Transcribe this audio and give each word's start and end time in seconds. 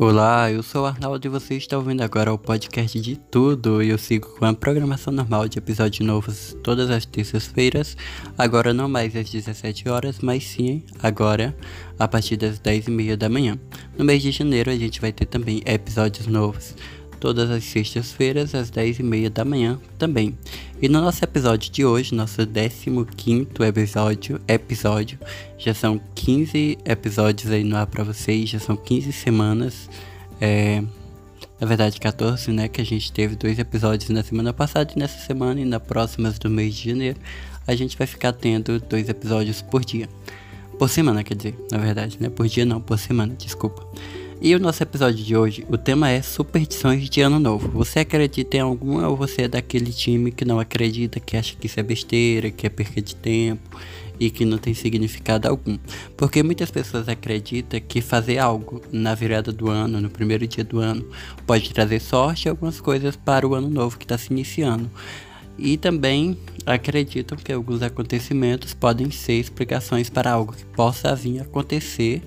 Olá, 0.00 0.48
eu 0.48 0.62
sou 0.62 0.82
o 0.82 0.86
Arnaldo 0.86 1.26
e 1.26 1.28
você 1.28 1.56
está 1.56 1.76
ouvindo 1.76 2.02
agora 2.02 2.32
o 2.32 2.38
podcast 2.38 3.00
de 3.00 3.16
tudo. 3.16 3.82
E 3.82 3.88
eu 3.88 3.98
sigo 3.98 4.28
com 4.38 4.44
a 4.44 4.54
programação 4.54 5.12
normal 5.12 5.48
de 5.48 5.58
episódios 5.58 6.06
novos 6.06 6.56
todas 6.62 6.88
as 6.88 7.04
terças-feiras. 7.04 7.96
Agora 8.38 8.72
não 8.72 8.88
mais 8.88 9.16
às 9.16 9.28
17 9.28 9.88
horas, 9.88 10.20
mas 10.20 10.44
sim 10.44 10.84
agora 11.02 11.52
a 11.98 12.06
partir 12.06 12.36
das 12.36 12.60
10 12.60 12.86
e 12.86 12.90
meia 12.92 13.16
da 13.16 13.28
manhã. 13.28 13.58
No 13.98 14.04
mês 14.04 14.22
de 14.22 14.30
janeiro 14.30 14.70
a 14.70 14.76
gente 14.76 15.00
vai 15.00 15.10
ter 15.10 15.26
também 15.26 15.64
episódios 15.66 16.28
novos 16.28 16.76
todas 17.18 17.50
as 17.50 17.64
sextas-feiras 17.64 18.54
às 18.54 18.70
10h30 18.70 19.28
da 19.28 19.44
manhã 19.44 19.78
também. 19.98 20.36
E 20.80 20.88
no 20.88 21.00
nosso 21.00 21.24
episódio 21.24 21.70
de 21.70 21.84
hoje, 21.84 22.14
nosso 22.14 22.40
15 22.46 23.48
episódio, 23.60 24.40
episódio, 24.46 25.18
já 25.58 25.74
são 25.74 26.00
15 26.14 26.78
episódios 26.84 27.50
aí 27.50 27.64
no 27.64 27.76
ar 27.76 27.86
pra 27.86 28.04
vocês, 28.04 28.48
já 28.50 28.58
são 28.58 28.76
15 28.76 29.12
semanas. 29.12 29.90
É, 30.40 30.82
na 31.60 31.66
verdade, 31.66 31.98
14, 31.98 32.52
né? 32.52 32.68
Que 32.68 32.80
a 32.80 32.84
gente 32.84 33.12
teve 33.12 33.34
dois 33.34 33.58
episódios 33.58 34.08
na 34.10 34.22
semana 34.22 34.52
passada 34.52 34.92
e 34.94 34.98
nessa 34.98 35.18
semana 35.18 35.60
e 35.60 35.64
na 35.64 35.80
próxima 35.80 36.30
do 36.30 36.48
mês 36.48 36.74
de 36.76 36.90
janeiro. 36.90 37.18
A 37.66 37.74
gente 37.74 37.98
vai 37.98 38.06
ficar 38.06 38.32
tendo 38.32 38.78
dois 38.80 39.08
episódios 39.08 39.60
por 39.60 39.84
dia. 39.84 40.08
Por 40.78 40.88
semana, 40.88 41.24
quer 41.24 41.34
dizer, 41.34 41.58
na 41.72 41.78
verdade, 41.78 42.16
né? 42.20 42.30
Por 42.30 42.46
dia 42.46 42.64
não, 42.64 42.80
por 42.80 42.98
semana, 42.98 43.34
desculpa. 43.36 43.84
E 44.40 44.54
o 44.54 44.60
nosso 44.60 44.80
episódio 44.84 45.24
de 45.24 45.36
hoje, 45.36 45.66
o 45.68 45.76
tema 45.76 46.10
é 46.10 46.22
superstições 46.22 47.10
de 47.10 47.20
ano 47.20 47.40
novo. 47.40 47.68
Você 47.70 47.98
acredita 47.98 48.56
em 48.56 48.60
alguma 48.60 49.08
ou 49.08 49.16
você 49.16 49.42
é 49.42 49.48
daquele 49.48 49.92
time 49.92 50.30
que 50.30 50.44
não 50.44 50.60
acredita, 50.60 51.18
que 51.18 51.36
acha 51.36 51.56
que 51.56 51.66
isso 51.66 51.80
é 51.80 51.82
besteira, 51.82 52.48
que 52.48 52.64
é 52.64 52.70
perca 52.70 53.02
de 53.02 53.16
tempo 53.16 53.76
e 54.18 54.30
que 54.30 54.44
não 54.44 54.56
tem 54.56 54.74
significado 54.74 55.48
algum? 55.48 55.76
Porque 56.16 56.40
muitas 56.44 56.70
pessoas 56.70 57.08
acreditam 57.08 57.80
que 57.80 58.00
fazer 58.00 58.38
algo 58.38 58.80
na 58.92 59.12
virada 59.12 59.50
do 59.50 59.68
ano, 59.68 60.00
no 60.00 60.08
primeiro 60.08 60.46
dia 60.46 60.62
do 60.62 60.78
ano, 60.78 61.04
pode 61.44 61.72
trazer 61.72 61.98
sorte 61.98 62.46
e 62.46 62.48
algumas 62.48 62.80
coisas 62.80 63.16
para 63.16 63.46
o 63.46 63.56
ano 63.56 63.68
novo 63.68 63.98
que 63.98 64.04
está 64.04 64.16
se 64.16 64.32
iniciando. 64.32 64.88
E 65.58 65.76
também 65.76 66.38
acreditam 66.64 67.36
que 67.36 67.52
alguns 67.52 67.82
acontecimentos 67.82 68.72
podem 68.72 69.10
ser 69.10 69.40
explicações 69.40 70.08
para 70.08 70.30
algo 70.30 70.52
que 70.52 70.64
possa 70.64 71.12
vir 71.16 71.40
a 71.40 71.42
acontecer 71.42 72.22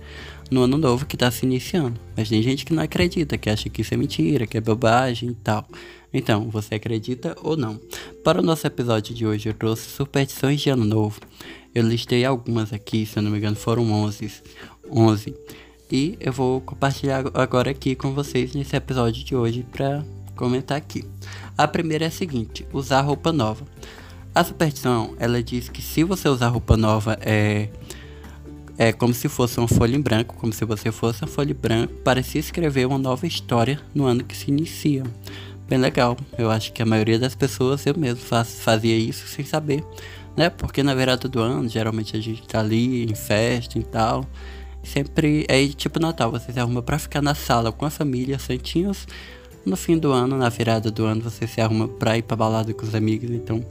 no 0.52 0.64
ano 0.64 0.78
novo 0.78 1.06
que 1.06 1.16
está 1.16 1.32
se 1.32 1.46
iniciando. 1.46 2.00
Mas 2.16 2.28
tem 2.28 2.44
gente 2.44 2.66
que 2.66 2.74
não 2.74 2.84
acredita, 2.84 3.38
que 3.38 3.50
acha 3.50 3.70
que 3.70 3.82
isso 3.82 3.94
é 3.94 3.98
mentira, 3.98 4.46
que 4.46 4.58
é 4.58 4.62
bobagem 4.62 5.30
e 5.30 5.34
tal. 5.34 5.66
Então, 6.14 6.50
você 6.50 6.76
acredita 6.76 7.36
ou 7.42 7.56
não? 7.56 7.80
Para 8.22 8.42
o 8.42 8.44
nosso 8.44 8.68
episódio 8.68 9.16
de 9.16 9.26
hoje, 9.26 9.48
eu 9.48 9.54
trouxe 9.54 9.90
superstições 9.90 10.60
de 10.60 10.70
ano 10.70 10.84
novo. 10.84 11.22
Eu 11.74 11.88
listei 11.88 12.26
algumas 12.26 12.74
aqui, 12.74 13.06
se 13.06 13.18
eu 13.18 13.24
não 13.24 13.32
me 13.32 13.38
engano, 13.38 13.56
foram 13.56 13.90
11. 13.90 14.30
11. 14.92 15.34
E 15.90 16.18
eu 16.20 16.34
vou 16.34 16.60
compartilhar 16.60 17.24
agora 17.34 17.72
aqui 17.72 17.96
com 17.96 18.14
vocês 18.14 18.54
nesse 18.54 18.76
episódio 18.76 19.24
de 19.24 19.36
hoje 19.36 19.66
para 19.72 20.04
comentar 20.36 20.78
aqui. 20.78 21.06
A 21.58 21.66
primeira 21.66 22.06
é 22.06 22.08
a 22.08 22.12
seguinte: 22.12 22.66
usar 22.74 23.02
roupa 23.02 23.32
nova. 23.32 23.66
A 24.34 24.44
superstição, 24.44 25.14
ela 25.20 25.44
diz 25.44 25.68
que 25.68 25.82
se 25.82 26.04
você 26.04 26.30
usar 26.30 26.48
roupa 26.48 26.78
nova 26.78 27.18
é 27.22 27.70
é 28.82 28.92
como 28.92 29.14
se 29.14 29.30
fosse 29.30 29.60
uma 29.60 29.68
folha 29.68 29.96
em 29.96 30.02
branco, 30.02 30.36
como 30.40 30.52
se 30.52 30.66
você 30.66 30.92
fosse 30.92 31.22
uma 31.22 31.28
folha 31.28 31.52
em 31.52 31.54
branco, 31.54 31.94
para 32.04 32.24
se 32.24 32.40
escrever 32.40 32.88
uma 32.88 32.98
nova 32.98 33.28
história 33.28 33.80
no 33.94 34.08
ano 34.08 34.24
que 34.24 34.36
se 34.36 34.50
inicia. 34.50 35.04
Bem 35.70 35.78
legal. 35.78 36.18
Eu 36.36 36.50
acho 36.50 36.74
que 36.74 36.82
a 36.82 36.86
maioria 36.86 37.20
das 37.20 37.36
pessoas, 37.36 37.86
eu 37.86 37.96
mesmo 37.96 38.22
faz, 38.22 38.60
fazia 38.60 38.98
isso 38.98 39.28
sem 39.28 39.46
saber, 39.46 39.84
né? 40.36 40.50
Porque 40.50 40.82
na 40.82 40.96
virada 40.96 41.30
do 41.30 41.40
ano, 41.40 41.70
geralmente 41.70 42.18
a 42.18 42.20
gente 42.20 42.42
tá 42.48 42.60
ali 42.60 43.04
em 43.04 43.14
festa 43.14 43.78
e 43.78 43.84
tal. 43.84 44.26
Sempre 44.82 45.46
é 45.48 45.64
tipo 45.68 46.00
Natal, 46.00 46.32
você 46.32 46.52
se 46.52 46.60
arruma 46.60 46.82
para 46.82 46.98
ficar 46.98 47.22
na 47.22 47.36
sala 47.36 47.72
com 47.72 47.86
a 47.86 47.90
família, 47.92 48.40
santinhos. 48.40 49.08
No 49.64 49.78
fim 49.78 49.96
do 49.96 50.12
ano, 50.12 50.36
na 50.40 50.50
virada 50.50 50.90
do 50.90 51.06
ano, 51.06 51.22
você 51.22 51.46
se 51.46 51.62
arruma 51.62 51.88
pra 51.88 52.18
ir 52.18 52.24
pra 52.24 52.36
balada 52.36 52.74
com 52.74 52.84
os 52.84 52.96
amigos. 52.96 53.30
Então, 53.30 53.64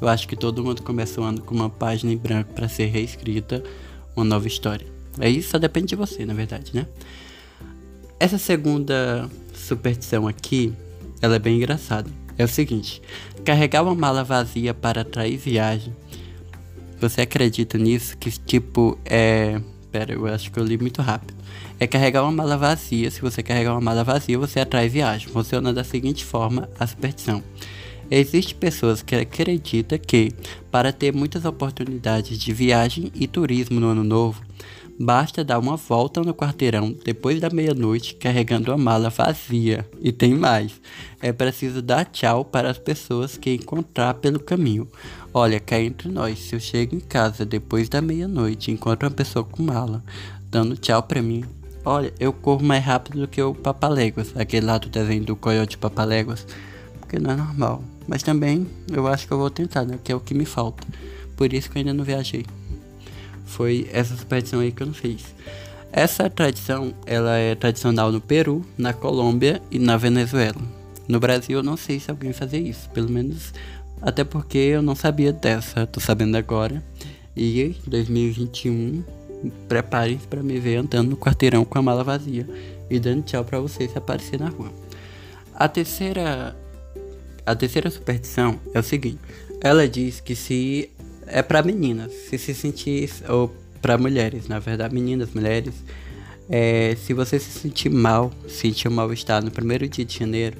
eu 0.00 0.08
acho 0.08 0.26
que 0.26 0.34
todo 0.34 0.64
mundo 0.64 0.82
começa 0.82 1.20
o 1.20 1.24
ano 1.24 1.42
com 1.42 1.54
uma 1.54 1.68
página 1.68 2.10
em 2.10 2.16
branco 2.16 2.54
para 2.54 2.70
ser 2.70 2.86
reescrita 2.86 3.62
uma 4.16 4.24
nova 4.24 4.46
história. 4.48 4.86
É 5.20 5.28
isso, 5.28 5.50
só 5.50 5.58
depende 5.58 5.88
de 5.88 5.96
você, 5.96 6.24
na 6.24 6.34
verdade, 6.34 6.72
né? 6.74 6.86
Essa 8.18 8.38
segunda 8.38 9.30
superstição 9.54 10.26
aqui, 10.26 10.72
ela 11.20 11.36
é 11.36 11.38
bem 11.38 11.56
engraçada. 11.56 12.10
É 12.38 12.44
o 12.44 12.48
seguinte: 12.48 13.00
carregar 13.44 13.82
uma 13.82 13.94
mala 13.94 14.24
vazia 14.24 14.74
para 14.74 15.02
atrair 15.02 15.36
viagem. 15.36 15.94
Você 17.00 17.20
acredita 17.20 17.76
nisso? 17.78 18.16
Que 18.16 18.30
tipo 18.30 18.98
é. 19.04 19.60
Pera, 19.92 20.12
eu 20.12 20.26
acho 20.26 20.50
que 20.50 20.58
eu 20.58 20.64
li 20.64 20.76
muito 20.78 21.00
rápido. 21.00 21.34
É 21.78 21.86
carregar 21.86 22.22
uma 22.22 22.32
mala 22.32 22.56
vazia. 22.56 23.10
Se 23.10 23.20
você 23.20 23.42
carregar 23.42 23.72
uma 23.72 23.80
mala 23.80 24.02
vazia, 24.02 24.38
você 24.38 24.60
atrai 24.60 24.88
viagem. 24.88 25.28
Funciona 25.28 25.72
da 25.72 25.84
seguinte 25.84 26.24
forma 26.24 26.68
a 26.78 26.86
superstição. 26.86 27.42
Existem 28.10 28.56
pessoas 28.56 29.02
que 29.02 29.14
acreditam 29.14 29.98
que, 29.98 30.32
para 30.70 30.92
ter 30.92 31.12
muitas 31.12 31.44
oportunidades 31.44 32.38
de 32.38 32.52
viagem 32.52 33.10
e 33.14 33.26
turismo 33.26 33.80
no 33.80 33.88
ano 33.88 34.04
novo, 34.04 34.42
basta 34.98 35.44
dar 35.44 35.58
uma 35.58 35.76
volta 35.76 36.22
no 36.22 36.34
quarteirão 36.34 36.94
depois 37.04 37.40
da 37.40 37.50
meia-noite 37.50 38.14
carregando 38.14 38.72
a 38.72 38.78
mala 38.78 39.10
vazia. 39.10 39.86
E 40.00 40.12
tem 40.12 40.34
mais: 40.34 40.80
é 41.20 41.32
preciso 41.32 41.82
dar 41.82 42.04
tchau 42.04 42.44
para 42.44 42.70
as 42.70 42.78
pessoas 42.78 43.36
que 43.36 43.54
encontrar 43.54 44.14
pelo 44.14 44.40
caminho. 44.40 44.88
Olha, 45.34 45.60
cá 45.60 45.80
entre 45.80 46.08
nós, 46.08 46.38
se 46.38 46.54
eu 46.54 46.60
chego 46.60 46.94
em 46.94 47.00
casa 47.00 47.44
depois 47.44 47.88
da 47.88 48.00
meia-noite 48.00 48.70
e 48.70 48.74
encontro 48.74 49.08
uma 49.08 49.14
pessoa 49.14 49.44
com 49.44 49.62
mala 49.62 50.02
dando 50.50 50.76
tchau 50.76 51.02
para 51.02 51.20
mim, 51.20 51.44
olha, 51.84 52.12
eu 52.18 52.32
corro 52.32 52.64
mais 52.64 52.82
rápido 52.82 53.20
do 53.20 53.28
que 53.28 53.42
o 53.42 53.54
Papaléguas, 53.54 54.32
aquele 54.36 54.64
lá 54.64 54.78
do 54.78 54.88
desenho 54.88 55.24
do 55.24 55.36
Coyote 55.36 55.76
Papaléguas, 55.76 56.46
porque 57.06 57.18
não 57.18 57.30
é 57.30 57.36
normal. 57.36 57.82
Mas 58.06 58.22
também 58.22 58.66
eu 58.92 59.06
acho 59.06 59.26
que 59.26 59.32
eu 59.32 59.38
vou 59.38 59.48
tentar, 59.48 59.84
né? 59.84 59.98
Que 60.02 60.12
é 60.12 60.14
o 60.14 60.20
que 60.20 60.34
me 60.34 60.44
falta. 60.44 60.86
Por 61.36 61.52
isso 61.52 61.70
que 61.70 61.78
eu 61.78 61.80
ainda 61.80 61.94
não 61.94 62.04
viajei. 62.04 62.44
Foi 63.44 63.88
essa 63.92 64.16
superstição 64.16 64.60
aí 64.60 64.72
que 64.72 64.82
eu 64.82 64.88
não 64.88 64.94
fiz. 64.94 65.34
Essa 65.92 66.28
tradição, 66.28 66.92
ela 67.06 67.36
é 67.36 67.54
tradicional 67.54 68.10
no 68.10 68.20
Peru, 68.20 68.64
na 68.76 68.92
Colômbia 68.92 69.62
e 69.70 69.78
na 69.78 69.96
Venezuela. 69.96 70.60
No 71.08 71.20
Brasil 71.20 71.58
eu 71.58 71.62
não 71.62 71.76
sei 71.76 72.00
se 72.00 72.10
alguém 72.10 72.32
fazia 72.32 72.58
isso, 72.58 72.90
pelo 72.90 73.08
menos 73.08 73.54
até 74.02 74.24
porque 74.24 74.58
eu 74.58 74.82
não 74.82 74.94
sabia 74.94 75.32
dessa, 75.32 75.86
tô 75.86 76.00
sabendo 76.00 76.36
agora. 76.36 76.82
E 77.36 77.76
2021, 77.86 79.04
preparem-se 79.68 80.26
para 80.26 80.42
me 80.42 80.58
ver 80.58 80.76
andando 80.76 81.10
no 81.10 81.16
quarteirão 81.16 81.64
com 81.64 81.78
a 81.78 81.82
mala 81.82 82.02
vazia 82.02 82.46
e 82.90 82.98
dando 82.98 83.22
tchau 83.22 83.44
para 83.44 83.60
vocês 83.60 83.90
se 83.90 83.98
aparecer 83.98 84.40
na 84.40 84.48
rua. 84.48 84.72
A 85.54 85.68
terceira 85.68 86.56
a 87.46 87.54
terceira 87.54 87.88
superstição 87.88 88.58
é 88.74 88.80
o 88.80 88.82
seguinte: 88.82 89.20
ela 89.60 89.88
diz 89.88 90.20
que 90.20 90.34
se 90.34 90.90
é 91.26 91.42
para 91.42 91.62
meninas, 91.62 92.12
se 92.12 92.36
se 92.36 92.54
sentir 92.54 93.10
ou 93.28 93.54
para 93.80 93.96
mulheres, 93.96 94.48
na 94.48 94.58
verdade, 94.58 94.92
meninas, 94.92 95.30
mulheres, 95.32 95.74
é, 96.48 96.96
se 97.04 97.14
você 97.14 97.38
se 97.38 97.50
sentir 97.50 97.88
mal, 97.88 98.32
sentir 98.48 98.88
um 98.88 98.92
mal-estar 98.92 99.44
no 99.44 99.50
primeiro 99.50 99.88
dia 99.88 100.04
de 100.04 100.18
janeiro, 100.18 100.56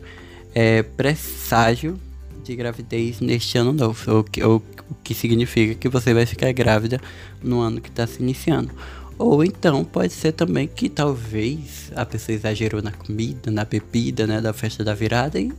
é 0.54 0.82
presságio 0.82 1.98
de 2.44 2.54
gravidez 2.54 3.20
neste 3.20 3.58
ano 3.58 3.72
novo, 3.72 4.12
ou, 4.12 4.24
ou, 4.48 4.62
o 4.88 4.94
que 5.02 5.14
significa 5.14 5.74
que 5.74 5.88
você 5.88 6.14
vai 6.14 6.24
ficar 6.24 6.52
grávida 6.52 7.00
no 7.42 7.60
ano 7.60 7.80
que 7.80 7.88
está 7.88 8.06
se 8.06 8.22
iniciando. 8.22 8.70
Ou 9.18 9.42
então 9.42 9.82
pode 9.84 10.12
ser 10.12 10.32
também 10.32 10.68
que 10.68 10.88
talvez 10.88 11.90
a 11.96 12.04
pessoa 12.04 12.36
exagerou 12.36 12.82
na 12.82 12.92
comida, 12.92 13.50
na 13.50 13.64
bebida, 13.64 14.26
né, 14.26 14.40
da 14.40 14.52
festa 14.52 14.84
da 14.84 14.94
virada 14.94 15.40
e 15.40 15.52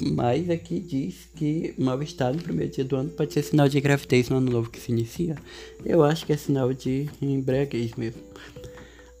mas 0.00 0.50
aqui 0.50 0.80
diz 0.80 1.28
que 1.36 1.74
mal-estar 1.78 2.32
no 2.32 2.42
primeiro 2.42 2.72
dia 2.72 2.84
do 2.84 2.96
ano 2.96 3.10
pode 3.10 3.32
ser 3.32 3.42
sinal 3.42 3.68
de 3.68 3.80
gravidez 3.80 4.28
no 4.28 4.38
ano 4.38 4.50
novo 4.50 4.70
que 4.70 4.80
se 4.80 4.90
inicia. 4.90 5.36
Eu 5.84 6.02
acho 6.02 6.26
que 6.26 6.32
é 6.32 6.36
sinal 6.36 6.72
de 6.72 7.08
embriaguez 7.22 7.94
mesmo. 7.94 8.20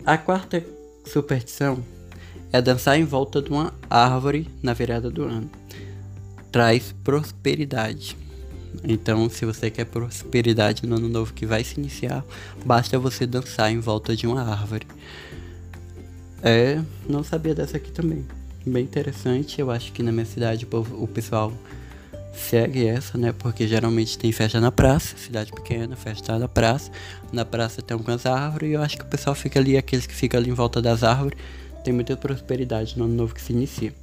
A 0.04 0.18
quarta 0.18 0.64
superstição 1.04 1.82
é 2.52 2.60
dançar 2.60 2.98
em 2.98 3.04
volta 3.04 3.40
de 3.40 3.50
uma 3.50 3.72
árvore 3.88 4.48
na 4.62 4.72
virada 4.72 5.10
do 5.10 5.22
ano. 5.22 5.50
Traz 6.50 6.94
prosperidade. 7.04 8.16
Então, 8.82 9.30
se 9.30 9.46
você 9.46 9.70
quer 9.70 9.84
prosperidade 9.84 10.84
no 10.86 10.96
ano 10.96 11.08
novo 11.08 11.32
que 11.32 11.46
vai 11.46 11.62
se 11.62 11.78
iniciar, 11.78 12.24
basta 12.66 12.98
você 12.98 13.24
dançar 13.26 13.70
em 13.70 13.78
volta 13.78 14.16
de 14.16 14.26
uma 14.26 14.42
árvore. 14.42 14.86
É, 16.42 16.82
não 17.08 17.22
sabia 17.22 17.54
dessa 17.54 17.76
aqui 17.76 17.92
também 17.92 18.26
bem 18.70 18.84
interessante. 18.84 19.60
Eu 19.60 19.70
acho 19.70 19.92
que 19.92 20.02
na 20.02 20.12
minha 20.12 20.24
cidade 20.24 20.66
o, 20.70 21.06
pessoal 21.06 21.52
segue 22.34 22.86
essa, 22.86 23.16
né? 23.16 23.32
Porque 23.38 23.66
geralmente 23.66 24.18
tem 24.18 24.32
festa 24.32 24.60
na 24.60 24.72
praça, 24.72 25.16
cidade 25.16 25.52
pequena, 25.52 25.96
festa 25.96 26.38
na 26.38 26.48
praça. 26.48 26.90
Na 27.32 27.44
praça 27.44 27.82
tem 27.82 27.94
algumas 27.94 28.26
árvores 28.26 28.70
e 28.70 28.72
eu 28.72 28.82
acho 28.82 28.96
que 28.96 29.04
o 29.04 29.08
pessoal 29.08 29.34
fica 29.34 29.58
ali, 29.58 29.76
aqueles 29.76 30.06
que 30.06 30.14
ficam 30.14 30.38
ali 30.38 30.50
em 30.50 30.54
volta 30.54 30.80
das 30.82 31.02
árvores, 31.02 31.38
tem 31.84 31.92
muita 31.92 32.16
prosperidade 32.16 32.98
no 32.98 33.04
ano 33.04 33.14
novo 33.14 33.34
que 33.34 33.42
se 33.42 33.52
inicia. 33.52 33.94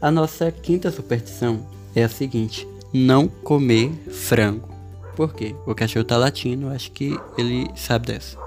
A 0.00 0.10
nossa 0.10 0.50
quinta 0.52 0.90
superstição 0.90 1.66
é 1.94 2.04
a 2.04 2.08
seguinte: 2.08 2.68
não 2.92 3.26
comer 3.26 3.90
frango. 4.10 4.68
Por 5.16 5.34
quê? 5.34 5.54
O 5.66 5.74
cachorro 5.74 6.04
tá 6.04 6.18
latindo, 6.18 6.68
acho 6.68 6.92
que 6.92 7.18
ele 7.38 7.70
sabe 7.74 8.08
dessa. 8.08 8.38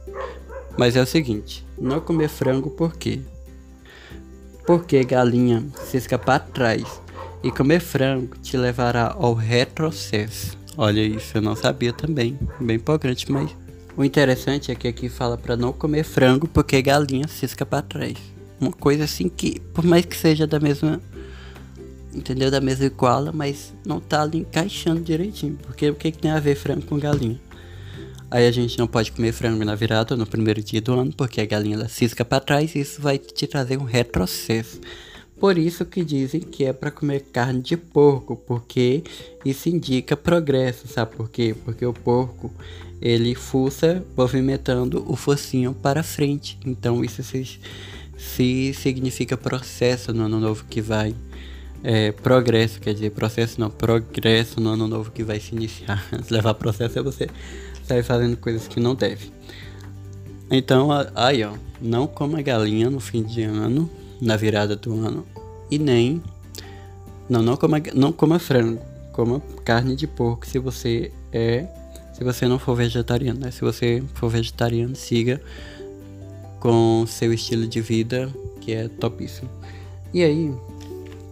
Mas 0.78 0.96
é 0.96 1.02
o 1.02 1.06
seguinte: 1.06 1.66
não 1.78 2.00
comer 2.00 2.30
frango 2.30 2.70
por 2.70 2.96
quê? 2.96 3.20
Porque 4.70 5.04
galinha 5.04 5.66
cisca 5.84 6.16
para 6.16 6.38
trás 6.38 7.02
e 7.44 7.50
comer 7.50 7.80
frango 7.80 8.38
te 8.38 8.56
levará 8.56 9.16
ao 9.18 9.34
retrocesso. 9.34 10.56
Olha 10.78 11.02
isso, 11.02 11.40
eu 11.40 11.42
não 11.42 11.56
sabia 11.56 11.92
também. 11.92 12.38
Bem 12.60 12.76
empolgante, 12.76 13.32
mas 13.32 13.50
o 13.98 14.04
interessante 14.04 14.72
é 14.72 14.76
que 14.76 14.88
aqui 14.88 15.10
fala 15.10 15.40
para 15.40 15.58
não 15.58 15.74
comer 15.74 16.04
frango 16.04 16.48
porque 16.48 16.84
galinha 16.84 17.28
cisca 17.28 17.66
para 17.66 17.82
trás. 17.82 18.14
Uma 18.62 18.72
coisa 18.72 19.06
assim 19.06 19.28
que, 19.28 19.60
por 19.60 19.84
mais 19.84 20.06
que 20.06 20.16
seja 20.16 20.46
da 20.46 20.60
mesma 20.60 21.02
entendeu? 22.14 22.52
Da 22.52 22.62
mesma 22.62 22.86
iguala, 22.86 23.32
mas 23.34 23.74
não 23.84 24.00
tá 24.00 24.22
ali 24.22 24.38
encaixando 24.38 25.02
direitinho. 25.02 25.58
Porque 25.64 25.90
o 25.90 25.96
que, 25.96 26.12
que 26.12 26.20
tem 26.20 26.30
a 26.30 26.40
ver 26.40 26.54
frango 26.54 26.84
com 26.84 27.00
galinha? 27.00 27.42
Aí 28.32 28.48
a 28.48 28.52
gente 28.52 28.78
não 28.78 28.88
pode 28.88 29.12
comer 29.12 29.32
frango 29.32 29.66
na 29.66 29.74
virada 29.74 30.16
no 30.16 30.26
primeiro 30.26 30.62
dia 30.62 30.80
do 30.80 30.94
ano, 30.94 31.12
porque 31.16 31.42
a 31.42 31.46
galinha 31.46 31.76
ela 31.76 31.90
cisca 31.90 32.24
para 32.24 32.40
trás 32.40 32.76
e 32.76 32.80
isso 32.80 33.02
vai 33.02 33.18
te 33.18 33.48
trazer 33.48 33.78
um 33.78 33.84
retrocesso. 33.84 34.80
Por 35.40 35.58
isso 35.58 35.86
que 35.86 36.04
dizem 36.04 36.42
que 36.42 36.66
é 36.66 36.74
para 36.74 36.92
comer 36.92 37.22
carne 37.32 37.62
de 37.62 37.78
porco, 37.78 38.36
porque 38.36 39.04
isso 39.46 39.70
indica 39.70 40.16
progresso, 40.18 40.88
sabe 40.88 41.16
por 41.16 41.30
quê? 41.30 41.56
Porque 41.64 41.86
o 41.86 41.94
porco 41.94 42.52
ele 43.02 43.34
fuça 43.34 44.06
movimentando 44.16 45.04
o 45.08 45.16
focinho 45.16 45.74
para 45.74 46.04
frente. 46.04 46.60
Então 46.66 47.04
isso 47.04 47.24
se, 47.24 47.60
se 48.18 48.74
significa 48.74 49.38
processo 49.38 50.14
no 50.14 50.26
ano 50.26 50.40
novo 50.40 50.66
que 50.70 50.82
vai 50.82 51.16
é, 51.82 52.12
progresso, 52.12 52.80
quer 52.80 52.94
dizer, 52.94 53.12
processo 53.12 53.60
não, 53.60 53.70
progresso 53.70 54.60
no 54.60 54.72
ano 54.72 54.88
novo 54.88 55.10
que 55.10 55.24
vai 55.24 55.40
se 55.40 55.56
iniciar. 55.56 56.06
Levar 56.30 56.54
processo 56.56 57.00
é 57.00 57.02
você 57.02 57.28
sair 57.90 58.04
fazendo 58.04 58.38
coisas 58.38 58.68
que 58.68 58.80
não 58.80 58.94
deve. 58.94 59.32
Então, 60.52 60.90
aí 61.16 61.44
ó, 61.44 61.54
não 61.82 62.06
coma 62.06 62.42
galinha 62.42 62.90
no 62.90 63.00
fim 63.00 63.24
de 63.24 63.42
ano, 63.42 63.90
na 64.22 64.36
virada 64.36 64.76
do 64.76 64.94
ano, 64.94 65.26
e 65.72 65.80
nem. 65.80 66.22
Não, 67.28 67.42
não 67.42 67.58
coma, 67.58 67.82
não 67.96 68.12
coma 68.12 68.38
frango, 68.38 68.80
coma 69.12 69.42
carne 69.66 69.96
de 69.96 70.06
porco 70.06 70.46
se 70.46 70.60
você 70.60 71.12
é. 71.34 71.68
Se 72.14 72.24
você 72.24 72.48
não 72.48 72.60
for 72.60 72.76
vegetariano, 72.76 73.40
né? 73.40 73.50
Se 73.50 73.62
você 73.62 74.04
for 74.14 74.30
vegetariano, 74.30 74.96
siga 74.96 75.42
com 76.60 77.06
seu 77.08 77.34
estilo 77.34 77.66
de 77.66 77.80
vida, 77.82 78.30
que 78.60 78.74
é 78.74 78.88
topíssimo. 78.88 79.50
E 80.14 80.22
aí, 80.22 80.54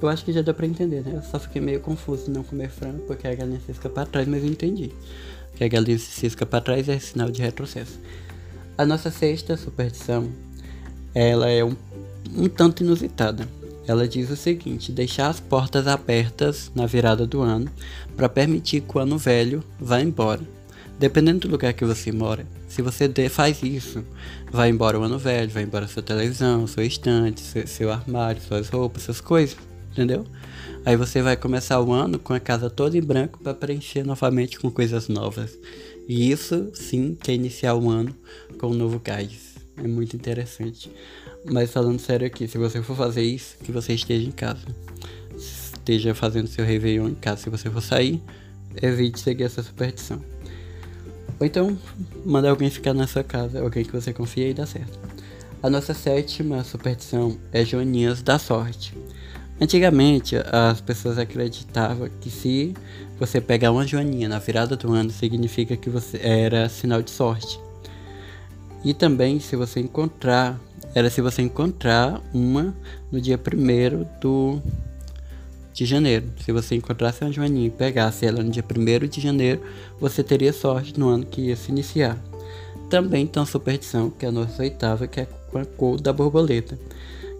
eu 0.01 0.07
acho 0.07 0.23
que 0.23 0.31
já 0.31 0.41
deu 0.41 0.53
pra 0.53 0.65
entender, 0.65 1.03
né? 1.03 1.13
Eu 1.15 1.21
só 1.23 1.39
fiquei 1.39 1.61
meio 1.61 1.81
confuso 1.81 2.31
não 2.31 2.43
comer 2.43 2.69
frango 2.69 2.99
porque 3.05 3.27
a 3.27 3.35
galinha 3.35 3.59
cisca 3.65 3.89
pra 3.89 4.05
trás, 4.05 4.27
mas 4.27 4.43
eu 4.43 4.49
entendi. 4.49 4.91
Que 5.57 5.63
a 5.63 5.67
galinha 5.67 5.97
se 5.97 6.11
cisca 6.11 6.45
pra 6.45 6.61
trás 6.61 6.87
é 6.87 6.99
sinal 6.99 7.31
de 7.31 7.41
retrocesso. 7.41 7.99
A 8.77 8.85
nossa 8.85 9.09
sexta 9.09 9.57
superstição, 9.57 10.31
ela 11.15 11.49
é 11.49 11.63
um, 11.63 11.75
um 12.35 12.47
tanto 12.47 12.83
inusitada. 12.83 13.47
Ela 13.87 14.07
diz 14.07 14.29
o 14.29 14.35
seguinte: 14.35 14.91
deixar 14.91 15.29
as 15.29 15.39
portas 15.39 15.87
abertas 15.87 16.71
na 16.75 16.85
virada 16.85 17.25
do 17.25 17.41
ano 17.41 17.71
para 18.15 18.29
permitir 18.29 18.81
que 18.81 18.97
o 18.97 19.01
ano 19.01 19.17
velho 19.17 19.63
vá 19.79 19.99
embora. 19.99 20.41
Dependendo 20.99 21.47
do 21.47 21.51
lugar 21.51 21.73
que 21.73 21.85
você 21.85 22.11
mora, 22.11 22.45
se 22.67 22.81
você 22.81 23.07
faz 23.29 23.61
isso, 23.63 24.03
vai 24.51 24.69
embora 24.69 24.99
o 24.99 25.03
ano 25.03 25.17
velho, 25.17 25.49
vai 25.49 25.63
embora 25.63 25.87
sua 25.87 26.03
televisão, 26.03 26.67
sua 26.67 26.83
estante, 26.83 27.41
seu, 27.41 27.67
seu 27.67 27.91
armário, 27.91 28.41
suas 28.41 28.69
roupas, 28.69 29.03
suas 29.03 29.21
coisas 29.21 29.66
entendeu? 29.97 30.25
Aí 30.85 30.95
você 30.95 31.23
vai 31.23 31.35
começar 31.35 31.81
o 31.81 31.91
ano 31.91 32.19
com 32.19 32.31
a 32.31 32.39
casa 32.39 32.69
toda 32.69 32.95
em 32.95 33.01
branco 33.01 33.39
para 33.39 33.53
preencher 33.53 34.03
novamente 34.03 34.59
com 34.59 34.69
coisas 34.69 35.07
novas. 35.07 35.57
E 36.07 36.31
isso 36.31 36.69
sim 36.73 37.17
que 37.19 37.31
é 37.31 37.33
iniciar 37.33 37.73
o 37.73 37.89
ano 37.89 38.15
com 38.59 38.67
um 38.67 38.73
novo 38.75 38.99
gás. 38.99 39.55
É 39.75 39.87
muito 39.87 40.15
interessante. 40.15 40.91
Mas 41.43 41.71
falando 41.71 41.99
sério 41.99 42.27
aqui, 42.27 42.47
se 42.47 42.57
você 42.57 42.81
for 42.81 42.95
fazer 42.95 43.23
isso, 43.23 43.57
que 43.63 43.71
você 43.71 43.93
esteja 43.93 44.27
em 44.27 44.31
casa. 44.31 44.65
Esteja 45.35 46.13
fazendo 46.13 46.47
seu 46.47 46.63
Réveillon 46.63 47.09
em 47.09 47.15
casa. 47.15 47.41
Se 47.41 47.49
você 47.49 47.69
for 47.69 47.81
sair, 47.81 48.21
evite 48.81 49.19
seguir 49.19 49.43
essa 49.43 49.63
superstição. 49.63 50.21
Ou 51.39 51.45
então, 51.45 51.77
manda 52.25 52.49
alguém 52.49 52.69
ficar 52.69 52.93
na 52.93 53.07
sua 53.07 53.23
casa, 53.23 53.61
alguém 53.61 53.83
que 53.83 53.91
você 53.91 54.13
confia 54.13 54.49
e 54.49 54.53
dá 54.53 54.65
certo. 54.65 54.99
A 55.61 55.69
nossa 55.69 55.93
sétima 55.93 56.63
superstição 56.63 57.37
é 57.51 57.65
Joaninhas 57.65 58.21
da 58.21 58.39
Sorte. 58.39 58.93
Antigamente, 59.59 60.35
as 60.51 60.79
pessoas 60.81 61.17
acreditavam 61.17 62.07
que 62.21 62.29
se 62.29 62.75
você 63.19 63.41
pegar 63.41 63.71
uma 63.71 63.87
joaninha 63.87 64.29
na 64.29 64.37
virada 64.37 64.75
do 64.75 64.93
ano, 64.93 65.09
significa 65.09 65.75
que 65.75 65.89
você 65.89 66.19
era 66.21 66.69
sinal 66.69 67.01
de 67.01 67.09
sorte. 67.09 67.59
E 68.85 68.93
também, 68.93 69.39
se 69.39 69.55
você 69.55 69.79
encontrar, 69.79 70.59
era 70.93 71.09
se 71.09 71.21
você 71.21 71.41
encontrar 71.41 72.21
uma 72.31 72.75
no 73.11 73.19
dia 73.19 73.39
1 73.39 74.19
do 74.21 74.61
de 75.73 75.85
janeiro. 75.85 76.25
Se 76.43 76.51
você 76.51 76.75
encontrasse 76.75 77.23
uma 77.23 77.31
joaninha 77.31 77.67
e 77.67 77.71
pegasse 77.71 78.27
ela 78.27 78.43
no 78.43 78.51
dia 78.51 78.63
1 78.63 79.07
de 79.07 79.19
janeiro, 79.19 79.61
você 79.99 80.23
teria 80.23 80.53
sorte 80.53 80.99
no 80.99 81.09
ano 81.09 81.25
que 81.25 81.41
ia 81.41 81.55
se 81.55 81.71
iniciar. 81.71 82.17
Também 82.91 83.25
tem 83.25 83.39
uma 83.39 83.45
superstição, 83.47 84.11
que 84.11 84.25
é 84.25 84.29
a 84.29 84.31
nossa 84.31 84.61
oitava, 84.61 85.07
que 85.07 85.19
é 85.19 85.27
com 85.51 85.57
a 85.57 85.65
cor 85.65 85.99
da 85.99 86.13
borboleta 86.13 86.77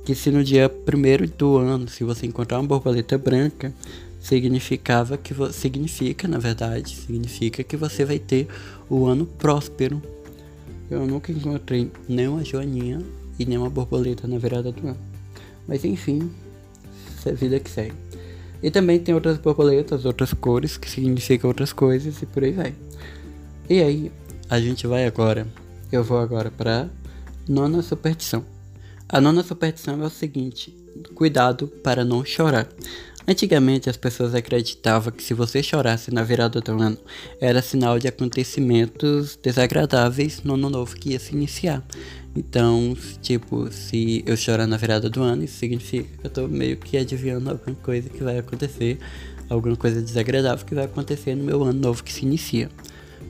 que 0.08 0.16
se 0.16 0.32
no 0.32 0.42
dia 0.42 0.70
primeiro 0.70 1.28
do 1.28 1.58
ano, 1.58 1.86
se 1.90 2.02
você 2.02 2.26
encontrar 2.26 2.60
uma 2.60 2.66
borboleta 2.66 3.18
branca, 3.18 3.74
significava 4.22 5.18
que 5.18 5.34
significa, 5.52 6.30
na 6.30 6.38
verdade, 6.38 6.96
significa 6.96 7.62
que 7.62 7.76
você 7.76 8.06
vai 8.06 8.18
ter 8.18 8.48
o 8.90 9.06
ano 9.06 9.26
próspero. 9.26 10.02
Eu 10.90 11.06
nunca 11.06 11.30
encontrei 11.30 11.92
nenhuma 12.08 12.42
joaninha 12.42 13.02
e 13.38 13.46
nenhuma 13.46 13.70
borboleta 13.70 14.26
na 14.30 14.38
virada 14.38 14.72
do 14.72 14.88
ano. 14.88 14.98
Mas 15.68 15.84
enfim, 15.84 16.32
é 17.26 17.34
vida 17.34 17.60
que 17.60 17.70
segue. 17.70 17.96
E 18.64 18.72
também 18.72 19.00
tem 19.00 19.14
outras 19.14 19.38
borboletas, 19.38 20.06
outras 20.06 20.32
cores 20.32 20.78
que 20.78 20.90
significam 20.90 21.50
outras 21.50 21.74
coisas 21.74 22.22
e 22.22 22.26
por 22.26 22.46
aí 22.46 22.54
vai. 22.54 22.74
E 23.70 23.82
aí, 23.82 24.10
a 24.50 24.58
gente 24.58 24.88
vai 24.88 25.06
agora, 25.06 25.46
eu 25.92 26.02
vou 26.02 26.18
agora 26.18 26.50
para 26.50 26.88
nona 27.46 27.82
superstição. 27.82 28.56
A 29.10 29.22
nona 29.22 29.42
superstição 29.42 30.04
é 30.04 30.06
o 30.06 30.10
seguinte: 30.10 30.76
cuidado 31.16 31.68
para 31.68 32.04
não 32.04 32.26
chorar. 32.26 32.68
Antigamente 33.26 33.90
as 33.90 33.98
pessoas 33.98 34.36
acreditavam 34.36 35.12
que 35.12 35.24
se 35.24 35.34
você 35.34 35.64
chorasse 35.64 36.14
na 36.14 36.24
virada 36.24 36.60
do 36.62 36.72
ano 36.82 36.98
era 37.42 37.62
sinal 37.62 38.00
de 38.00 38.08
acontecimentos 38.08 39.38
desagradáveis 39.42 40.44
no 40.44 40.54
ano 40.54 40.70
novo 40.70 40.96
que 40.96 41.12
ia 41.12 41.20
se 41.20 41.34
iniciar. 41.34 41.86
Então, 42.36 42.96
tipo, 43.22 43.72
se 43.72 44.24
eu 44.26 44.36
chorar 44.36 44.68
na 44.68 44.78
virada 44.78 45.10
do 45.10 45.22
ano, 45.22 45.44
isso 45.44 45.58
significa 45.58 46.08
que 46.18 46.28
eu 46.28 46.30
tô 46.30 46.48
meio 46.48 46.78
que 46.78 46.98
adivinhando 46.98 47.50
alguma 47.50 47.76
coisa 47.78 48.10
que 48.10 48.24
vai 48.24 48.38
acontecer, 48.38 48.98
alguma 49.50 49.76
coisa 49.76 50.02
desagradável 50.02 50.66
que 50.66 50.76
vai 50.76 50.86
acontecer 50.86 51.34
no 51.36 51.44
meu 51.44 51.64
ano 51.64 51.80
novo 51.80 52.04
que 52.04 52.14
se 52.14 52.26
inicia. 52.26 52.70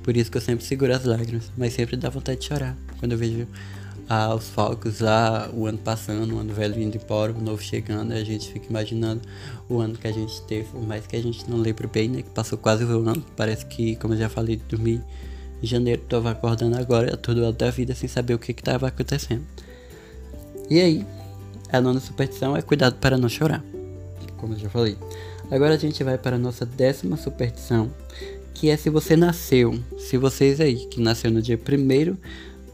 Por 0.03 0.17
isso 0.17 0.29
que 0.29 0.37
eu 0.37 0.41
sempre 0.41 0.65
seguro 0.65 0.93
as 0.93 1.05
lágrimas, 1.05 1.51
mas 1.57 1.73
sempre 1.73 1.95
dá 1.97 2.09
vontade 2.09 2.39
de 2.39 2.47
chorar 2.47 2.77
quando 2.99 3.13
eu 3.13 3.17
vejo 3.17 3.47
aos 4.09 4.47
falcos 4.49 4.99
lá, 4.99 5.49
o 5.53 5.65
ano 5.65 5.77
passando, 5.77 6.35
o 6.35 6.39
ano 6.39 6.53
velho 6.53 6.79
indo 6.81 6.97
embora, 6.97 7.33
o 7.33 7.41
novo 7.41 7.61
chegando, 7.61 8.13
a 8.13 8.23
gente 8.23 8.51
fica 8.51 8.67
imaginando 8.69 9.21
o 9.69 9.79
ano 9.79 9.95
que 9.95 10.07
a 10.07 10.11
gente 10.11 10.41
teve, 10.43 10.69
por 10.69 10.81
mais 10.81 11.05
que 11.05 11.15
a 11.15 11.21
gente 11.21 11.49
não 11.49 11.57
lembre 11.57 11.87
bem, 11.87 12.07
né? 12.07 12.21
Que 12.21 12.29
passou 12.29 12.57
quase 12.57 12.85
o 12.85 13.09
ano, 13.09 13.23
parece 13.35 13.65
que, 13.65 13.95
como 13.97 14.13
eu 14.13 14.17
já 14.17 14.29
falei, 14.29 14.61
dormi 14.69 15.01
em 15.61 15.67
janeiro, 15.67 16.01
tava 16.07 16.31
acordando 16.31 16.77
agora, 16.77 17.17
todo 17.17 17.43
ano 17.43 17.53
da 17.53 17.69
vida 17.69 17.93
sem 17.93 18.07
saber 18.07 18.33
o 18.33 18.39
que 18.39 18.53
que 18.53 18.63
tava 18.63 18.87
acontecendo. 18.87 19.43
E 20.69 20.79
aí, 20.79 21.05
a 21.71 21.81
nona 21.81 21.99
superstição 21.99 22.55
é 22.55 22.61
cuidado 22.61 22.95
para 22.99 23.17
não 23.17 23.27
chorar, 23.27 23.63
como 24.37 24.53
eu 24.53 24.59
já 24.59 24.69
falei. 24.69 24.97
Agora 25.51 25.75
a 25.75 25.77
gente 25.77 26.03
vai 26.03 26.17
para 26.17 26.35
a 26.35 26.39
nossa 26.39 26.65
décima 26.65 27.17
superstição, 27.17 27.91
que 28.53 28.69
é 28.69 28.77
se 28.77 28.89
você 28.89 29.15
nasceu, 29.15 29.79
se 29.97 30.17
vocês 30.17 30.59
aí 30.59 30.75
que 30.87 30.99
nasceu 30.99 31.29
no 31.29 31.41
dia 31.41 31.57
primeiro 31.57 32.17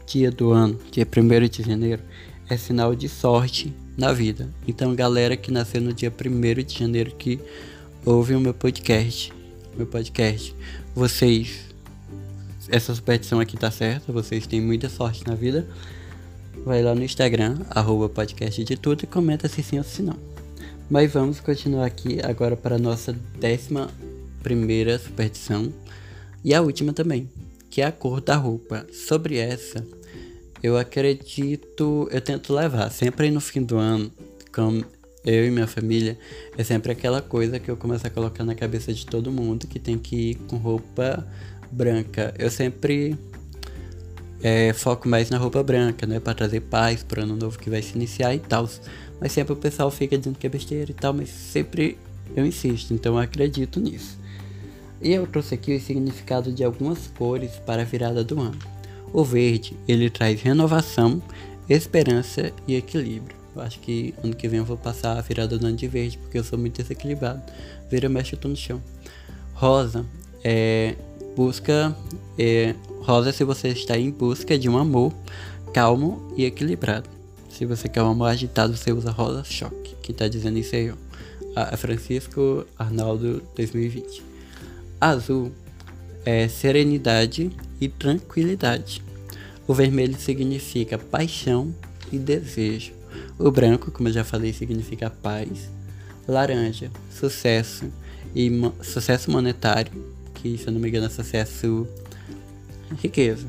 dia 0.06 0.30
do 0.30 0.52
ano, 0.52 0.78
dia 0.90 1.06
1 1.06 1.48
de 1.48 1.62
janeiro, 1.62 2.02
é 2.48 2.56
sinal 2.56 2.94
de 2.94 3.08
sorte 3.08 3.72
na 3.96 4.12
vida. 4.12 4.48
Então, 4.66 4.94
galera 4.94 5.36
que 5.36 5.50
nasceu 5.50 5.80
no 5.80 5.92
dia 5.92 6.12
1 6.12 6.62
de 6.62 6.78
janeiro 6.78 7.14
que 7.16 7.40
ouve 8.04 8.34
o 8.34 8.40
meu 8.40 8.54
podcast, 8.54 9.32
meu 9.76 9.86
podcast, 9.86 10.54
vocês 10.94 11.74
essa 12.68 12.94
superstição 12.94 13.40
aqui 13.40 13.56
tá 13.56 13.70
certa, 13.70 14.12
vocês 14.12 14.46
têm 14.46 14.60
muita 14.60 14.88
sorte 14.88 15.26
na 15.26 15.34
vida. 15.34 15.66
Vai 16.64 16.82
lá 16.82 16.94
no 16.94 17.04
Instagram, 17.04 17.58
arroba 17.68 18.08
podcast 18.08 18.62
de 18.64 18.76
tudo 18.76 19.04
e 19.04 19.06
comenta 19.06 19.48
se 19.48 19.62
sim 19.62 19.78
ou 19.78 19.84
se 19.84 20.02
não. 20.02 20.16
Mas 20.88 21.12
vamos 21.12 21.40
continuar 21.40 21.86
aqui 21.86 22.20
agora 22.22 22.56
para 22.56 22.76
a 22.76 22.78
nossa 22.78 23.14
décima 23.38 23.90
primeira 24.42 24.98
superstição 24.98 25.72
e 26.42 26.54
a 26.54 26.60
última 26.60 26.92
também, 26.92 27.28
que 27.74 27.82
é 27.82 27.86
a 27.86 27.90
cor 27.90 28.20
da 28.20 28.36
roupa. 28.36 28.86
Sobre 28.92 29.36
essa, 29.36 29.84
eu 30.62 30.78
acredito, 30.78 32.08
eu 32.12 32.20
tento 32.20 32.54
levar 32.54 32.88
sempre 32.92 33.32
no 33.32 33.40
fim 33.40 33.64
do 33.64 33.76
ano, 33.76 34.12
como 34.54 34.84
eu 35.24 35.44
e 35.48 35.50
minha 35.50 35.66
família, 35.66 36.16
é 36.56 36.62
sempre 36.62 36.92
aquela 36.92 37.20
coisa 37.20 37.58
que 37.58 37.68
eu 37.68 37.76
começo 37.76 38.06
a 38.06 38.10
colocar 38.10 38.44
na 38.44 38.54
cabeça 38.54 38.94
de 38.94 39.04
todo 39.04 39.32
mundo 39.32 39.66
que 39.66 39.80
tem 39.80 39.98
que 39.98 40.14
ir 40.30 40.34
com 40.46 40.56
roupa 40.56 41.26
branca. 41.68 42.32
Eu 42.38 42.48
sempre 42.48 43.18
é, 44.40 44.72
foco 44.72 45.08
mais 45.08 45.28
na 45.28 45.36
roupa 45.36 45.60
branca, 45.60 46.06
né? 46.06 46.20
Pra 46.20 46.32
trazer 46.32 46.60
paz 46.60 47.02
pro 47.02 47.22
ano 47.22 47.34
novo 47.34 47.58
que 47.58 47.68
vai 47.68 47.82
se 47.82 47.96
iniciar 47.96 48.32
e 48.36 48.38
tal. 48.38 48.70
Mas 49.20 49.32
sempre 49.32 49.52
o 49.52 49.56
pessoal 49.56 49.90
fica 49.90 50.16
dizendo 50.16 50.38
que 50.38 50.46
é 50.46 50.50
besteira 50.50 50.92
e 50.92 50.94
tal, 50.94 51.12
mas 51.12 51.28
sempre 51.28 51.98
eu 52.36 52.46
insisto, 52.46 52.94
então 52.94 53.14
eu 53.14 53.18
acredito 53.18 53.80
nisso. 53.80 54.22
E 55.04 55.12
eu 55.12 55.26
trouxe 55.26 55.54
aqui 55.54 55.76
o 55.76 55.80
significado 55.80 56.50
de 56.50 56.64
algumas 56.64 57.08
cores 57.08 57.50
para 57.66 57.82
a 57.82 57.84
virada 57.84 58.24
do 58.24 58.40
ano. 58.40 58.58
O 59.12 59.22
verde, 59.22 59.76
ele 59.86 60.08
traz 60.08 60.40
renovação, 60.40 61.22
esperança 61.68 62.50
e 62.66 62.74
equilíbrio. 62.74 63.36
Eu 63.54 63.60
acho 63.60 63.78
que 63.80 64.14
ano 64.24 64.34
que 64.34 64.48
vem 64.48 64.60
eu 64.60 64.64
vou 64.64 64.78
passar 64.78 65.18
a 65.18 65.20
virada 65.20 65.58
do 65.58 65.66
ano 65.66 65.76
de 65.76 65.86
verde, 65.86 66.16
porque 66.16 66.38
eu 66.38 66.42
sou 66.42 66.58
muito 66.58 66.80
desequilibrado. 66.80 67.42
Vira, 67.90 68.08
mexe, 68.08 68.32
eu 68.32 68.38
tô 68.38 68.48
no 68.48 68.56
chão. 68.56 68.82
Rosa, 69.52 70.06
é, 70.42 70.94
busca. 71.36 71.94
É, 72.38 72.74
rosa 73.02 73.30
se 73.30 73.44
você 73.44 73.68
está 73.68 73.98
em 73.98 74.10
busca 74.10 74.58
de 74.58 74.70
um 74.70 74.78
amor 74.78 75.12
calmo 75.74 76.32
e 76.34 76.46
equilibrado. 76.46 77.10
Se 77.50 77.66
você 77.66 77.90
quer 77.90 78.02
um 78.02 78.10
amor 78.10 78.30
agitado, 78.30 78.74
você 78.74 78.90
usa 78.90 79.10
rosa 79.10 79.44
choque. 79.44 79.94
Quem 80.02 80.14
tá 80.14 80.26
dizendo 80.28 80.58
isso 80.58 80.74
aí, 80.74 80.90
ó. 80.90 80.94
A 81.54 81.76
Francisco 81.76 82.66
Arnaldo 82.78 83.42
2020. 83.54 84.33
Azul 85.04 85.52
é 86.24 86.48
serenidade 86.48 87.50
e 87.78 87.90
tranquilidade. 87.90 89.02
O 89.68 89.74
vermelho 89.74 90.18
significa 90.18 90.96
paixão 90.96 91.74
e 92.10 92.18
desejo. 92.18 92.94
O 93.38 93.50
branco, 93.50 93.90
como 93.90 94.08
eu 94.08 94.14
já 94.14 94.24
falei, 94.24 94.54
significa 94.54 95.10
paz. 95.10 95.68
Laranja, 96.26 96.90
sucesso 97.10 97.92
e 98.34 98.50
sucesso 98.80 99.30
monetário, 99.30 99.92
que 100.36 100.56
se 100.56 100.68
eu 100.68 100.72
não 100.72 100.80
me 100.80 100.88
engano 100.88 101.04
é 101.04 101.10
sucesso 101.10 101.86
riqueza. 102.98 103.46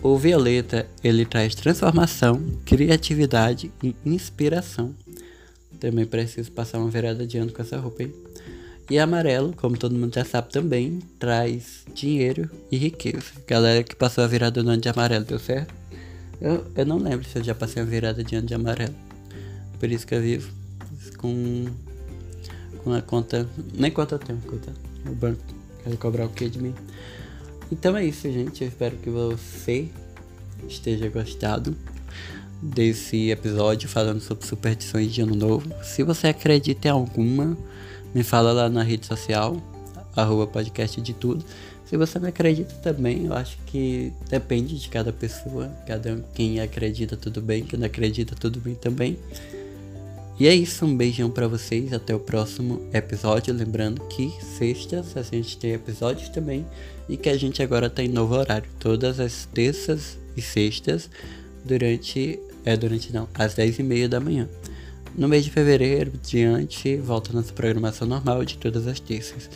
O 0.00 0.16
violeta, 0.16 0.86
ele 1.02 1.26
traz 1.26 1.56
transformação, 1.56 2.40
criatividade 2.64 3.72
e 3.82 3.96
inspiração. 4.06 4.94
Também 5.80 6.06
preciso 6.06 6.52
passar 6.52 6.78
uma 6.78 6.88
virada 6.88 7.26
de 7.26 7.36
ano 7.36 7.52
com 7.52 7.62
essa 7.62 7.78
roupa 7.78 8.04
aí. 8.04 8.14
E 8.90 8.98
amarelo, 8.98 9.52
como 9.54 9.76
todo 9.76 9.94
mundo 9.94 10.14
já 10.14 10.24
sabe 10.24 10.50
também, 10.50 11.00
traz 11.18 11.84
dinheiro 11.94 12.50
e 12.70 12.76
riqueza. 12.76 13.32
Galera 13.46 13.82
que 13.82 13.94
passou 13.94 14.24
a 14.24 14.26
virada 14.26 14.62
do 14.62 14.70
ano 14.70 14.80
de 14.80 14.88
amarelo, 14.88 15.24
deu 15.24 15.38
certo? 15.38 15.74
Eu, 16.40 16.64
eu 16.74 16.86
não 16.86 16.96
lembro 16.96 17.26
se 17.28 17.38
eu 17.38 17.44
já 17.44 17.54
passei 17.54 17.82
a 17.82 17.84
virada 17.84 18.24
de 18.24 18.34
ano 18.34 18.46
de 18.46 18.54
amarelo. 18.54 18.94
Por 19.78 19.90
isso 19.90 20.06
que 20.06 20.14
eu 20.14 20.22
vivo 20.22 20.50
com, 21.18 21.66
com 22.82 22.92
a 22.92 23.02
conta. 23.02 23.46
Nem 23.74 23.90
conta 23.90 24.14
eu 24.14 24.18
tenho, 24.18 24.40
conta. 24.40 24.72
O 25.06 25.14
banco. 25.14 25.42
Quer 25.84 25.96
cobrar 25.96 26.24
o 26.24 26.30
que 26.30 26.48
de 26.48 26.60
mim? 26.60 26.74
Então 27.70 27.96
é 27.96 28.04
isso, 28.04 28.30
gente. 28.32 28.62
Eu 28.62 28.68
espero 28.68 28.96
que 28.96 29.10
você 29.10 29.88
esteja 30.66 31.08
gostado 31.08 31.76
desse 32.62 33.30
episódio 33.30 33.88
falando 33.88 34.20
sobre 34.20 34.46
superstições 34.46 35.12
de 35.12 35.20
ano 35.20 35.34
novo. 35.34 35.70
Se 35.82 36.02
você 36.02 36.28
acredita 36.28 36.88
em 36.88 36.90
alguma, 36.90 37.56
me 38.14 38.22
fala 38.22 38.52
lá 38.52 38.68
na 38.68 38.82
rede 38.82 39.06
social, 39.06 39.56
arroba 40.14 40.46
podcast 40.46 41.00
de 41.00 41.12
tudo. 41.12 41.44
Se 41.84 41.96
você 41.96 42.18
não 42.18 42.28
acredita 42.28 42.74
também, 42.82 43.26
eu 43.26 43.32
acho 43.32 43.56
que 43.66 44.12
depende 44.28 44.78
de 44.78 44.88
cada 44.88 45.12
pessoa. 45.12 45.68
Cada 45.86 46.22
quem 46.34 46.60
acredita 46.60 47.16
tudo 47.16 47.40
bem, 47.40 47.64
quem 47.64 47.78
não 47.78 47.86
acredita 47.86 48.34
tudo 48.34 48.60
bem 48.60 48.74
também. 48.74 49.18
E 50.38 50.46
é 50.46 50.54
isso, 50.54 50.84
um 50.84 50.96
beijão 50.96 51.30
para 51.30 51.48
vocês, 51.48 51.92
até 51.92 52.14
o 52.14 52.20
próximo 52.20 52.82
episódio. 52.92 53.54
Lembrando 53.54 54.02
que 54.08 54.30
sextas 54.58 55.16
a 55.16 55.22
gente 55.22 55.56
tem 55.56 55.72
episódios 55.72 56.28
também 56.28 56.66
e 57.08 57.16
que 57.16 57.28
a 57.28 57.36
gente 57.36 57.62
agora 57.62 57.88
tá 57.88 58.02
em 58.02 58.08
novo 58.08 58.34
horário, 58.34 58.68
todas 58.78 59.18
as 59.18 59.46
terças 59.46 60.18
e 60.36 60.42
sextas 60.42 61.10
durante 61.64 62.38
é 62.64 62.76
durante 62.76 63.12
não, 63.12 63.26
às 63.34 63.54
10 63.54 63.78
e 63.78 63.82
meia 63.82 64.08
da 64.08 64.20
manhã. 64.20 64.46
No 65.16 65.28
mês 65.28 65.44
de 65.44 65.50
fevereiro, 65.50 66.12
diante, 66.22 66.96
volta 66.96 67.32
nossa 67.32 67.52
programação 67.52 68.06
normal 68.06 68.44
de 68.44 68.56
todas 68.56 68.86
as 68.86 69.00
terças. 69.00 69.50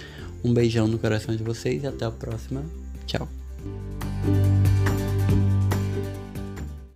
Um 0.45 0.53
beijão 0.53 0.89
no 0.89 0.99
coração 0.99 1.35
de 1.37 1.43
vocês 1.43 1.83
e 1.85 1.87
até 1.87 2.05
a 2.05 2.11
próxima. 2.11 2.65
Tchau. 3.07 3.29